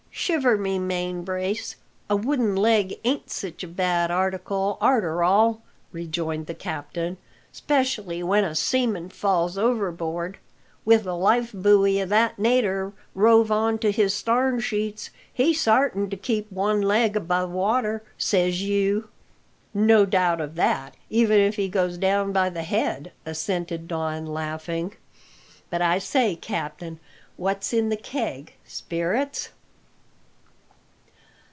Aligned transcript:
"Shiver 0.13 0.55
my 0.57 0.77
main 0.77 1.23
brace! 1.23 1.77
a 2.09 2.15
wooden 2.15 2.55
leg 2.55 2.99
ain't 3.03 3.31
sich 3.31 3.63
a 3.63 3.67
bad 3.67 4.11
article 4.11 4.77
arter 4.79 5.23
all," 5.23 5.61
rejoined 5.91 6.45
the 6.45 6.53
captain; 6.53 7.17
"specially 7.51 8.21
when 8.21 8.43
a 8.43 8.53
seaman 8.53 9.09
falls 9.09 9.57
overboard. 9.57 10.37
With 10.85 11.07
a 11.07 11.13
life 11.15 11.51
buoy 11.53 11.99
o' 12.03 12.05
that 12.05 12.37
nater 12.37 12.93
rove 13.15 13.51
on 13.51 13.79
to 13.79 13.91
his 13.91 14.13
starn 14.13 14.59
sheets, 14.59 15.09
he's 15.33 15.61
sartin 15.61 16.09
to 16.11 16.17
keep 16.17 16.51
one 16.51 16.81
leg 16.81 17.15
above 17.15 17.49
water, 17.49 18.03
says 18.17 18.61
you." 18.61 19.07
"No 19.73 20.05
doubt 20.05 20.39
of 20.41 20.53
that, 20.53 20.93
even 21.09 21.39
if 21.39 21.55
he 21.55 21.67
goes 21.67 21.97
down 21.97 22.31
by 22.31 22.49
the 22.49 22.63
head," 22.63 23.11
assented 23.25 23.87
Don, 23.87 24.27
laughing. 24.27 24.93
"But, 25.71 25.81
I 25.81 25.97
say, 25.99 26.35
captain, 26.35 26.99
what's 27.37 27.73
in 27.73 27.89
the 27.89 27.97
keg 27.97 28.53
spirits?" 28.65 29.49